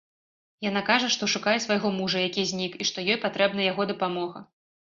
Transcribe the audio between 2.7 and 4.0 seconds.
і што ёй патрэбна яго